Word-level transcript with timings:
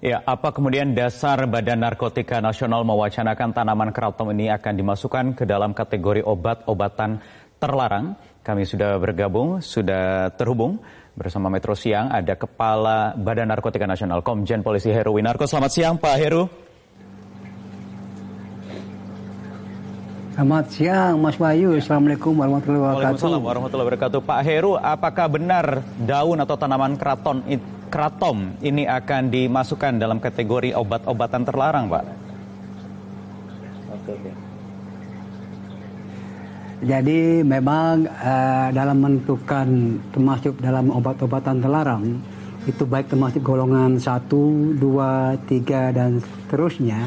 Ya, 0.00 0.24
apa 0.24 0.48
kemudian 0.48 0.96
dasar 0.96 1.44
Badan 1.44 1.84
Narkotika 1.84 2.40
Nasional 2.40 2.88
mewacanakan 2.88 3.52
tanaman 3.52 3.92
kratom 3.92 4.32
ini 4.32 4.48
akan 4.48 4.72
dimasukkan 4.72 5.36
ke 5.36 5.44
dalam 5.44 5.76
kategori 5.76 6.24
obat-obatan 6.24 7.20
terlarang? 7.60 8.16
Kami 8.40 8.64
sudah 8.64 8.96
bergabung, 8.96 9.60
sudah 9.60 10.32
terhubung 10.40 10.80
bersama 11.12 11.52
Metro 11.52 11.76
Siang, 11.76 12.08
ada 12.08 12.32
Kepala 12.32 13.12
Badan 13.12 13.52
Narkotika 13.52 13.84
Nasional 13.84 14.24
Komjen 14.24 14.64
Polisi 14.64 14.88
Heru 14.88 15.20
Winarko. 15.20 15.44
Selamat 15.44 15.68
siang 15.68 16.00
Pak 16.00 16.16
Heru. 16.16 16.48
Selamat 20.32 20.64
siang 20.72 21.20
Mas 21.20 21.36
Bayu. 21.36 21.76
Assalamualaikum 21.76 22.40
warahmatullahi 22.40 22.80
wabarakatuh. 22.80 23.04
Waalaikumsalam 23.04 23.42
warahmatullahi 23.44 23.86
wabarakatuh. 23.92 24.20
Pak 24.24 24.40
Heru, 24.48 24.80
apakah 24.80 25.28
benar 25.28 25.84
daun 26.00 26.40
atau 26.40 26.56
tanaman 26.56 26.96
kraton 26.96 27.44
kratom 27.90 28.54
ini 28.62 28.86
akan 28.86 29.28
dimasukkan 29.28 29.98
dalam 29.98 30.22
kategori 30.22 30.72
obat-obatan 30.78 31.42
terlarang, 31.42 31.90
Pak? 31.90 32.04
Oke, 33.90 34.12
oke. 34.14 34.32
Jadi 36.80 37.44
memang 37.44 38.08
uh, 38.08 38.72
dalam 38.72 38.96
menentukan 39.04 39.68
termasuk 40.16 40.56
dalam 40.64 40.88
obat-obatan 40.88 41.60
terlarang 41.60 42.04
itu 42.64 42.88
baik 42.88 43.12
termasuk 43.12 43.44
golongan 43.44 44.00
1, 44.00 44.80
2, 44.80 44.80
3 44.80 45.96
dan 45.96 46.24
seterusnya 46.24 47.04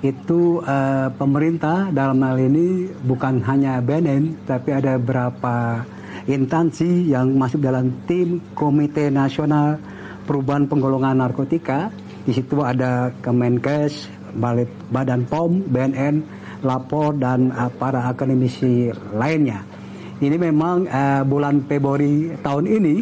itu 0.00 0.60
uh, 0.64 1.08
pemerintah 1.16 1.88
dalam 1.92 2.20
hal 2.20 2.36
ini 2.36 2.92
bukan 3.04 3.40
hanya 3.44 3.80
BNN 3.80 4.44
tapi 4.48 4.72
ada 4.72 5.00
beberapa 5.00 5.84
instansi 6.24 7.08
yang 7.08 7.32
masuk 7.36 7.60
dalam 7.60 7.92
tim 8.08 8.40
Komite 8.52 9.08
Nasional 9.08 9.80
Perubahan 10.24 10.66
Penggolongan 10.66 11.20
Narkotika. 11.20 11.92
Di 12.24 12.32
situ 12.32 12.64
ada 12.64 13.12
Kemenkes, 13.20 14.08
Badan 14.90 15.28
POM, 15.28 15.62
BNN, 15.68 16.24
Lapor 16.64 17.14
dan 17.20 17.52
uh, 17.52 17.68
para 17.68 18.08
akademisi 18.08 18.88
lainnya. 19.12 19.60
Ini 20.18 20.40
memang 20.40 20.88
uh, 20.88 21.22
bulan 21.28 21.68
Februari 21.68 22.32
tahun 22.40 22.64
ini 22.64 22.96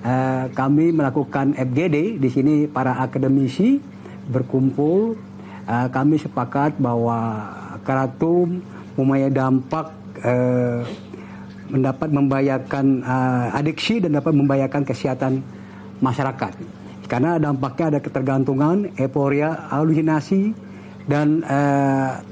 uh, 0.00 0.44
kami 0.56 0.96
melakukan 0.96 1.52
FGD 1.52 2.16
di 2.16 2.28
sini 2.32 2.54
para 2.64 2.96
akademisi 3.04 3.76
berkumpul 4.32 5.18
uh, 5.68 5.88
kami 5.92 6.16
sepakat 6.16 6.78
bahwa 6.80 7.50
Karatum 7.82 8.62
mempunyai 8.94 9.28
dampak 9.28 9.90
uh, 10.22 10.86
mendapat 11.72 12.08
membahayakan 12.12 13.00
uh, 13.00 13.58
adiksi 13.58 13.98
dan 13.98 14.20
dapat 14.20 14.32
membahayakan 14.36 14.82
kesehatan 14.84 15.40
masyarakat. 16.02 16.52
Karena 17.06 17.38
dampaknya 17.38 17.96
ada 17.96 18.00
ketergantungan, 18.02 18.90
euforia, 18.98 19.70
halusinasi, 19.70 20.52
dan 21.06 21.42
uh, 21.46 22.22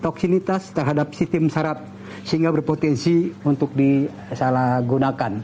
toksinitas 0.00 0.72
terhadap 0.76 1.12
sistem 1.16 1.48
saraf 1.48 1.80
sehingga 2.24 2.52
berpotensi 2.52 3.32
untuk 3.44 3.72
disalahgunakan. 3.76 5.40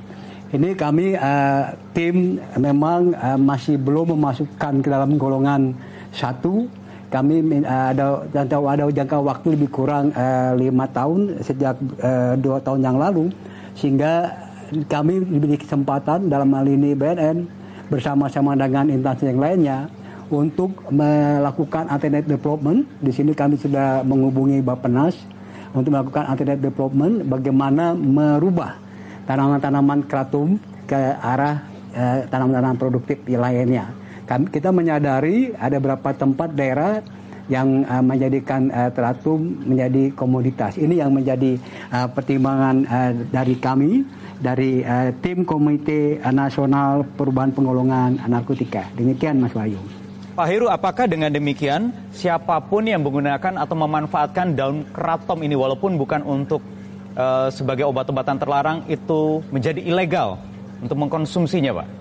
Ini 0.50 0.74
kami 0.74 1.14
uh, 1.14 1.72
tim 1.94 2.42
memang 2.58 3.14
uh, 3.14 3.38
masih 3.38 3.78
belum 3.78 4.18
memasukkan 4.18 4.82
ke 4.82 4.88
dalam 4.90 5.14
golongan 5.14 5.72
satu 6.10 6.66
kami 7.10 7.42
uh, 7.62 7.90
ada 7.94 8.22
jangka 8.30 8.56
ada 8.66 8.84
jangka 8.90 9.18
waktu 9.18 9.46
lebih 9.58 9.70
kurang 9.70 10.10
uh, 10.14 10.54
lima 10.54 10.86
tahun 10.90 11.42
sejak 11.42 11.74
uh, 12.02 12.34
dua 12.38 12.58
tahun 12.62 12.86
yang 12.86 12.98
lalu 12.98 13.30
sehingga 13.74 14.30
kami 14.86 15.26
diberi 15.26 15.58
kesempatan 15.58 16.30
dalam 16.30 16.50
hal 16.54 16.66
ini 16.66 16.94
BNN 16.94 17.46
bersama-sama 17.90 18.54
dengan 18.54 18.86
instansi 18.86 19.26
yang 19.26 19.40
lainnya 19.42 19.78
untuk 20.30 20.70
melakukan 20.94 21.90
internet 21.90 22.30
development. 22.30 22.86
Di 23.02 23.10
sini 23.10 23.34
kami 23.34 23.58
sudah 23.58 24.06
menghubungi 24.06 24.62
Bappenas 24.62 25.18
untuk 25.74 25.94
melakukan 25.94 26.30
internet 26.30 26.62
development 26.62 27.26
bagaimana 27.26 27.94
merubah 27.94 28.78
tanaman-tanaman 29.26 30.06
kratum 30.06 30.58
ke 30.86 30.98
arah 31.18 31.62
tanaman-tanaman 32.30 32.78
produktif 32.78 33.18
lainnya 33.26 33.90
kita 34.30 34.70
menyadari 34.70 35.50
ada 35.58 35.82
beberapa 35.82 36.14
tempat 36.14 36.54
daerah 36.54 37.02
yang 37.50 37.82
uh, 37.84 38.00
menjadikan 38.00 38.70
uh, 38.70 38.88
teratum 38.94 39.58
menjadi 39.66 40.14
komoditas. 40.14 40.78
Ini 40.78 41.02
yang 41.02 41.10
menjadi 41.10 41.58
uh, 41.90 42.06
pertimbangan 42.08 42.86
uh, 42.86 43.10
dari 43.28 43.58
kami 43.58 44.06
dari 44.40 44.80
uh, 44.86 45.12
tim 45.20 45.44
Komite 45.44 46.22
Nasional 46.30 47.04
Perubahan 47.18 47.52
Penggolongan 47.52 48.24
Narkotika. 48.24 48.88
Demikian 48.96 49.42
Mas 49.42 49.52
Wahyu. 49.52 49.76
Pak 50.30 50.46
Heru, 50.48 50.72
apakah 50.72 51.04
dengan 51.04 51.28
demikian 51.28 51.92
siapa 52.14 52.56
pun 52.64 52.86
yang 52.86 53.04
menggunakan 53.04 53.60
atau 53.60 53.76
memanfaatkan 53.76 54.56
daun 54.56 54.88
keratom 54.88 55.42
ini 55.44 55.52
walaupun 55.52 56.00
bukan 56.00 56.24
untuk 56.24 56.64
uh, 57.18 57.52
sebagai 57.52 57.84
obat-obatan 57.84 58.40
terlarang 58.40 58.78
itu 58.88 59.44
menjadi 59.52 59.84
ilegal 59.84 60.40
untuk 60.80 60.96
mengkonsumsinya, 60.96 61.84
Pak? 61.84 61.99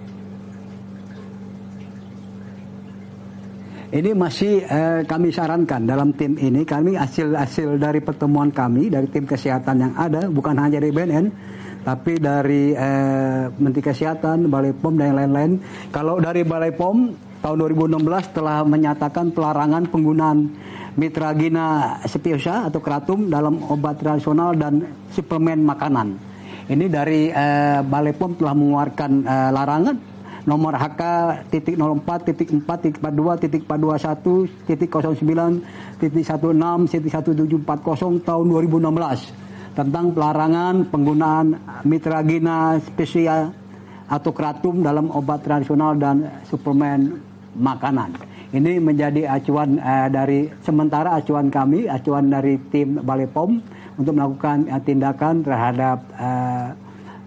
Ini 3.89 4.13
masih 4.13 4.69
uh, 4.69 5.01
kami 5.01 5.33
sarankan 5.33 5.81
dalam 5.81 6.13
tim 6.13 6.37
ini 6.37 6.61
kami 6.61 6.93
hasil-hasil 6.93 7.81
dari 7.81 7.97
pertemuan 7.97 8.53
kami 8.53 8.85
dari 8.85 9.09
tim 9.09 9.25
kesehatan 9.25 9.81
yang 9.81 9.93
ada 9.97 10.29
bukan 10.29 10.53
hanya 10.61 10.77
dari 10.77 10.93
BNN 10.93 11.25
tapi 11.81 12.21
dari 12.21 12.69
uh, 12.77 13.49
Menteri 13.57 13.81
Kesehatan, 13.81 14.45
Balai 14.45 14.77
POM 14.77 14.93
dan 14.93 15.17
lain-lain. 15.17 15.57
Kalau 15.89 16.21
dari 16.21 16.45
Balai 16.45 16.69
POM 16.69 17.17
tahun 17.41 17.55
2016 17.65 18.37
telah 18.37 18.61
menyatakan 18.61 19.33
pelarangan 19.33 19.89
penggunaan 19.89 20.37
mitragina 20.93 21.97
spiosa 22.05 22.69
atau 22.69 22.83
kratum 22.85 23.25
dalam 23.25 23.57
obat 23.73 24.05
tradisional 24.05 24.53
dan 24.53 24.85
suplemen 25.09 25.65
makanan. 25.65 26.13
Ini 26.69 26.85
dari 26.93 27.33
uh, 27.33 27.81
Balai 27.81 28.13
POM 28.13 28.37
telah 28.37 28.53
mengeluarkan 28.53 29.11
uh, 29.25 29.49
larangan 29.49 30.08
nomor 30.47 30.75
HK 30.75 31.01
titik 31.51 31.75
04 31.75 32.27
titik 32.27 32.47
4 32.51 32.83
titik 32.83 32.95
42 33.01 33.41
titik 33.43 33.61
421 33.67 34.67
titik 34.67 34.89
09 34.91 35.99
titik 35.99 36.23
16 36.23 36.91
titik 36.91 37.11
1740 37.11 38.27
tahun 38.27 38.45
2016 38.47 39.49
tentang 39.79 40.11
pelarangan 40.11 40.87
penggunaan 40.91 41.47
mitragina 41.87 42.79
spesial 42.83 43.55
atau 44.09 44.31
kratum 44.33 44.81
dalam 44.81 45.13
obat 45.13 45.45
tradisional 45.45 45.93
dan 45.95 46.43
suplemen 46.49 47.21
makanan. 47.53 48.17
Ini 48.49 48.81
menjadi 48.81 49.29
acuan 49.29 49.77
uh, 49.77 50.09
dari 50.09 50.49
sementara 50.65 51.21
acuan 51.21 51.53
kami, 51.53 51.85
acuan 51.85 52.33
dari 52.33 52.57
tim 52.73 52.97
Balai 52.97 53.29
POM 53.29 53.61
untuk 54.01 54.17
melakukan 54.17 54.65
uh, 54.73 54.81
tindakan 54.81 55.45
terhadap 55.45 56.01
uh, 56.17 56.73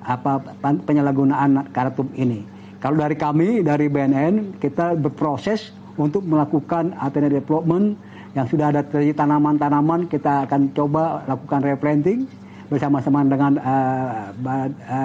apa 0.03 0.43
penyalahgunaan 0.83 1.71
kratum 1.71 2.11
ini. 2.19 2.52
Kalau 2.83 2.99
dari 2.99 3.15
kami, 3.15 3.63
dari 3.63 3.87
BNN, 3.87 4.59
kita 4.59 4.99
berproses 4.99 5.71
untuk 5.95 6.27
melakukan 6.27 6.99
alternative 6.99 7.47
development 7.47 7.95
yang 8.35 8.51
sudah 8.51 8.75
ada 8.75 8.83
tanaman-tanaman, 8.91 10.11
kita 10.11 10.51
akan 10.51 10.75
coba 10.75 11.23
lakukan 11.31 11.63
replanting 11.63 12.27
bersama-sama 12.67 13.23
dengan 13.23 13.55
uh, 13.63 14.35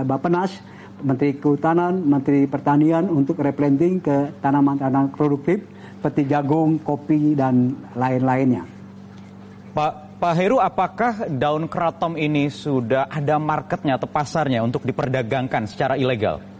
Bapenas, 0.09 0.57
Menteri 1.05 1.38
Kehutanan, 1.38 2.01
Menteri 2.01 2.49
Pertanian 2.49 3.13
untuk 3.13 3.38
replanting 3.45 4.01
ke 4.01 4.33
tanaman-tanaman 4.41 5.13
produktif 5.13 5.61
seperti 6.01 6.25
jagung, 6.25 6.81
kopi, 6.81 7.38
dan 7.38 7.77
lain-lainnya. 7.94 8.65
Pak 9.77 10.17
Pak 10.17 10.33
Heru, 10.33 10.57
apakah 10.57 11.29
daun 11.29 11.69
keratom 11.69 12.17
ini 12.17 12.49
sudah 12.49 13.05
ada 13.05 13.38
marketnya 13.38 14.01
atau 14.01 14.09
pasarnya 14.09 14.65
untuk 14.65 14.81
diperdagangkan 14.81 15.69
secara 15.69 15.94
ilegal? 15.94 16.56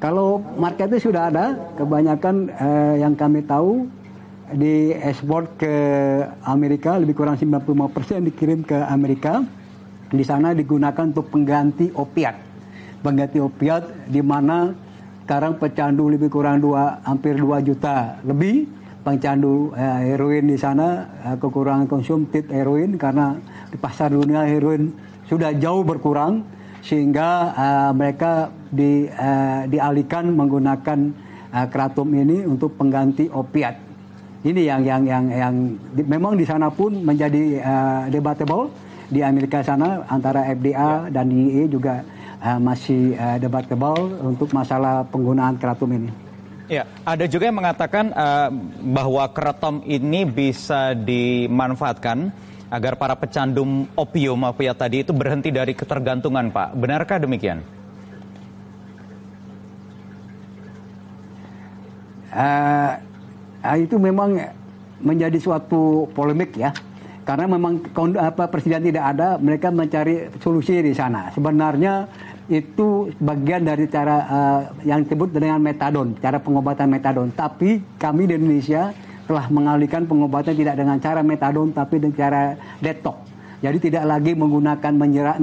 Kalau 0.00 0.40
marketnya 0.56 0.96
sudah 0.96 1.22
ada, 1.28 1.46
kebanyakan 1.76 2.48
eh, 2.48 2.94
yang 3.04 3.12
kami 3.12 3.44
tahu 3.44 3.84
di 4.56 4.96
ekspor 4.96 5.60
ke 5.60 5.74
Amerika 6.48 6.96
lebih 6.96 7.20
kurang 7.20 7.36
95% 7.36 8.24
dikirim 8.32 8.64
ke 8.64 8.80
Amerika. 8.88 9.44
Di 10.10 10.24
sana 10.24 10.56
digunakan 10.56 11.04
untuk 11.04 11.28
pengganti 11.28 11.92
opiat. 11.92 12.32
Pengganti 13.04 13.44
opiat 13.44 14.08
di 14.08 14.24
mana 14.24 14.72
sekarang 15.28 15.60
pecandu 15.60 16.10
lebih 16.10 16.32
kurang 16.32 16.58
dua, 16.64 16.98
hampir 17.06 17.38
2 17.38 17.60
juta 17.62 18.18
lebih 18.24 18.66
pecandu 19.04 19.76
eh, 19.76 20.10
heroin 20.10 20.48
di 20.48 20.56
sana 20.56 21.12
eh, 21.28 21.36
kekurangan 21.36 21.86
konsumtif 21.86 22.48
heroin 22.48 22.96
karena 22.96 23.36
di 23.68 23.76
pasar 23.76 24.16
dunia 24.16 24.48
heroin 24.48 24.90
sudah 25.28 25.54
jauh 25.54 25.84
berkurang 25.84 26.42
sehingga 26.80 27.52
uh, 27.52 27.90
mereka 27.92 28.48
di, 28.72 29.06
uh, 29.08 29.68
dialihkan 29.68 30.32
menggunakan 30.32 30.98
uh, 31.52 31.66
kratom 31.68 32.08
ini 32.16 32.44
untuk 32.48 32.76
pengganti 32.76 33.28
opiat. 33.28 33.76
Ini 34.40 34.72
yang 34.72 34.82
yang 34.88 35.02
yang 35.04 35.24
yang 35.28 35.54
di, 35.92 36.00
memang 36.00 36.32
di 36.32 36.48
sana 36.48 36.72
pun 36.72 36.96
menjadi 37.04 37.60
uh, 37.60 38.02
debatable 38.08 38.72
di 39.12 39.20
Amerika 39.20 39.60
sana 39.60 40.06
antara 40.08 40.48
FDA 40.48 41.10
ya. 41.10 41.12
dan 41.12 41.28
DEA 41.28 41.68
juga 41.68 42.00
uh, 42.40 42.56
masih 42.56 43.18
uh, 43.20 43.36
debatable 43.36 44.16
untuk 44.24 44.48
masalah 44.56 45.04
penggunaan 45.12 45.60
keratum 45.60 45.92
ini. 45.92 46.10
Ya, 46.70 46.86
ada 47.02 47.26
juga 47.26 47.50
yang 47.50 47.58
mengatakan 47.58 48.14
uh, 48.14 48.48
bahwa 48.94 49.26
keratom 49.34 49.82
ini 49.82 50.22
bisa 50.22 50.94
dimanfaatkan 50.94 52.30
agar 52.70 52.94
para 52.94 53.18
pecandum 53.18 53.90
opium 53.98 54.38
mafia 54.38 54.72
tadi 54.72 55.02
itu 55.02 55.10
berhenti 55.10 55.50
dari 55.50 55.74
ketergantungan, 55.74 56.54
Pak. 56.54 56.78
Benarkah 56.78 57.18
demikian? 57.18 57.60
Uh, 62.30 62.94
itu 63.74 63.98
memang 63.98 64.38
menjadi 65.02 65.34
suatu 65.42 66.06
polemik 66.14 66.54
ya 66.54 66.70
karena 67.26 67.50
memang 67.50 67.82
apa 68.14 68.46
presiden 68.46 68.86
tidak 68.86 69.18
ada 69.18 69.34
mereka 69.34 69.74
mencari 69.74 70.30
solusi 70.38 70.78
di 70.78 70.94
sana 70.94 71.34
sebenarnya 71.34 72.06
itu 72.50 73.14
bagian 73.22 73.62
dari 73.62 73.86
cara 73.86 74.16
uh, 74.26 74.60
yang 74.82 75.06
disebut 75.06 75.30
dengan 75.30 75.62
metadon, 75.62 76.18
cara 76.18 76.42
pengobatan 76.42 76.90
metadon. 76.90 77.30
Tapi 77.30 77.78
kami 77.94 78.26
di 78.26 78.34
Indonesia 78.34 78.90
telah 79.30 79.46
mengalihkan 79.46 80.10
pengobatan 80.10 80.58
tidak 80.58 80.74
dengan 80.74 80.98
cara 80.98 81.22
metadon 81.22 81.70
tapi 81.70 82.02
dengan 82.02 82.18
cara 82.18 82.58
detox. 82.82 83.30
Jadi 83.62 83.78
tidak 83.78 84.10
lagi 84.10 84.34
menggunakan 84.34 84.90
menyerah, 84.90 85.38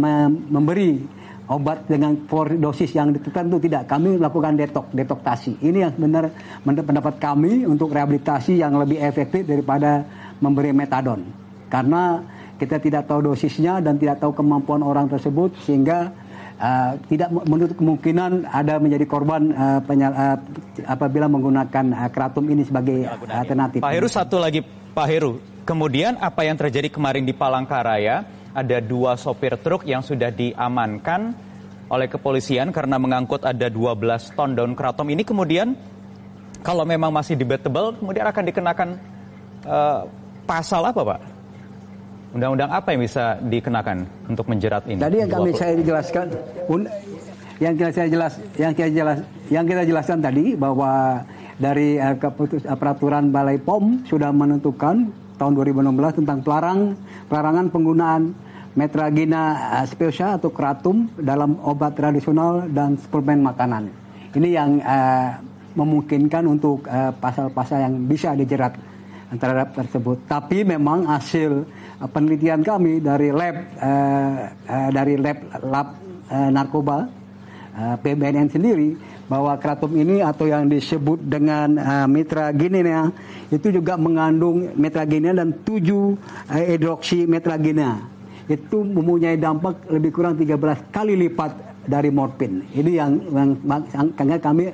memberi 0.52 1.00
obat 1.48 1.88
dengan 1.88 2.20
dosis 2.60 2.92
yang 2.92 3.16
tertentu 3.16 3.56
tidak. 3.64 3.88
Kami 3.88 4.20
melakukan 4.20 4.60
detok, 4.60 4.92
detoktasi. 4.92 5.64
Ini 5.64 5.88
yang 5.88 5.96
benar 5.96 6.28
pendapat 6.68 7.16
kami 7.16 7.64
untuk 7.64 7.96
rehabilitasi 7.96 8.60
yang 8.60 8.76
lebih 8.76 9.00
efektif 9.00 9.48
daripada 9.48 10.04
memberi 10.44 10.76
metadon. 10.76 11.24
Karena 11.72 12.20
kita 12.60 12.84
tidak 12.84 13.08
tahu 13.08 13.32
dosisnya 13.32 13.80
dan 13.80 13.96
tidak 13.96 14.20
tahu 14.20 14.36
kemampuan 14.36 14.84
orang 14.84 15.08
tersebut 15.08 15.56
sehingga 15.64 16.12
uh, 16.58 16.98
tidak 17.08 17.30
menutup 17.46 17.78
kemungkinan 17.78 18.50
ada 18.50 18.82
menjadi 18.82 19.06
korban 19.06 19.54
uh, 19.54 19.80
penyal, 19.86 20.12
uh, 20.14 20.38
apabila 20.86 21.30
menggunakan 21.30 21.86
uh, 21.94 22.10
keratum 22.10 22.46
ini 22.50 22.66
sebagai 22.66 23.08
alternatif. 23.30 23.80
Pak 23.82 23.94
Heru 23.94 24.10
satu 24.10 24.38
lagi 24.42 24.62
Pak 24.94 25.08
Heru. 25.08 25.40
Kemudian 25.68 26.16
apa 26.18 26.48
yang 26.48 26.56
terjadi 26.56 26.88
kemarin 26.88 27.28
di 27.28 27.36
Palangkaraya? 27.36 28.24
Ada 28.58 28.82
dua 28.82 29.14
sopir 29.20 29.54
truk 29.62 29.86
yang 29.86 30.02
sudah 30.02 30.34
diamankan 30.34 31.36
oleh 31.88 32.08
kepolisian 32.10 32.74
karena 32.74 33.00
mengangkut 33.00 33.48
ada 33.48 33.72
12 33.72 34.36
ton 34.36 34.52
daun 34.52 34.76
keratom 34.76 35.08
ini 35.08 35.24
kemudian 35.24 35.72
kalau 36.60 36.84
memang 36.84 37.14
masih 37.14 37.40
debatable 37.40 37.96
kemudian 37.96 38.28
akan 38.28 38.44
dikenakan 38.44 38.90
uh, 39.64 40.10
pasal 40.44 40.84
apa 40.84 41.02
Pak? 41.16 41.37
Undang-undang 42.38 42.70
apa 42.70 42.94
yang 42.94 43.02
bisa 43.02 43.42
dikenakan 43.42 44.06
untuk 44.30 44.46
menjerat 44.46 44.86
ini? 44.86 45.02
Tadi 45.02 45.26
yang 45.26 45.32
kami 45.34 45.50
saya 45.58 45.74
jelaskan, 45.82 46.30
yang 47.58 47.74
kita 47.74 47.90
saya 47.90 48.08
jelas, 48.14 48.34
yang 48.62 48.74
kita 48.78 48.90
jelas, 48.94 49.18
yang 49.50 49.66
kita 49.66 49.82
jelaskan 49.90 50.22
tadi 50.22 50.54
bahwa 50.54 51.26
dari 51.58 51.98
uh, 51.98 52.14
keputus, 52.14 52.62
uh, 52.70 52.78
peraturan 52.78 53.34
Balai 53.34 53.58
POM 53.58 54.06
sudah 54.06 54.30
menentukan 54.30 55.10
tahun 55.42 55.52
2016 55.58 56.22
tentang 56.22 56.38
pelarang 56.46 56.94
pelarangan 57.26 57.74
penggunaan 57.74 58.38
metragina 58.78 59.74
uh, 59.82 59.86
spesial 59.90 60.38
atau 60.38 60.54
keratum 60.54 61.10
dalam 61.18 61.58
obat 61.66 61.98
tradisional 61.98 62.70
dan 62.70 63.02
suplemen 63.02 63.42
makanan. 63.42 63.90
Ini 64.38 64.50
yang 64.54 64.78
uh, 64.86 65.42
memungkinkan 65.74 66.46
untuk 66.46 66.86
pasal-pasal 67.18 67.82
uh, 67.82 67.84
yang 67.90 68.06
bisa 68.06 68.38
dijerat 68.38 68.78
terhadap 69.36 69.76
tersebut. 69.76 70.24
Tapi 70.24 70.64
memang 70.64 71.04
hasil 71.12 71.68
uh, 72.00 72.08
penelitian 72.08 72.64
kami 72.64 73.04
dari 73.04 73.36
lab 73.36 73.56
uh, 73.80 74.48
uh, 74.52 74.90
dari 74.96 75.20
lab 75.20 75.38
lab 75.60 75.88
uh, 76.32 76.50
narkoba 76.54 77.12
uh, 77.76 77.96
PBNN 78.00 78.48
sendiri 78.48 78.96
bahwa 79.28 79.60
kratom 79.60 79.92
ini 79.92 80.24
atau 80.24 80.48
yang 80.48 80.72
disebut 80.72 81.20
dengan 81.28 81.76
uh, 81.76 82.08
metraginina 82.08 83.12
itu 83.52 83.76
juga 83.76 84.00
mengandung 84.00 84.72
metraginina 84.80 85.36
dan 85.36 85.52
7 85.52 85.68
uh, 85.68 86.16
hidroksi 86.56 87.28
metragina 87.28 88.00
itu 88.48 88.80
mempunyai 88.80 89.36
dampak 89.36 89.92
lebih 89.92 90.16
kurang 90.16 90.40
13 90.40 90.88
kali 90.88 91.20
lipat 91.28 91.52
dari 91.84 92.08
morfin. 92.08 92.64
Ini 92.72 92.92
yang, 92.96 93.12
yang, 93.32 93.50
yang 93.92 94.40
kami 94.40 94.72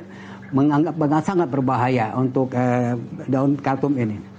menganggap 0.53 0.93
sangat 1.25 1.49
berbahaya 1.49 2.13
untuk 2.13 2.53
uh, 2.53 2.93
daun 3.25 3.57
kartum 3.57 3.97
ini. 3.97 4.32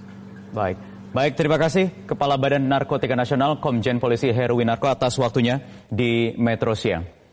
Baik. 0.55 0.77
Baik, 1.11 1.35
terima 1.35 1.59
kasih 1.59 2.07
Kepala 2.07 2.39
Badan 2.39 2.67
Narkotika 2.67 3.15
Nasional 3.15 3.59
Komjen 3.59 3.99
Polisi 3.99 4.31
Heruwinarko 4.31 4.87
atas 4.87 5.19
waktunya 5.19 5.59
di 5.91 6.31
Metro 6.39 6.71
Siang. 6.75 7.24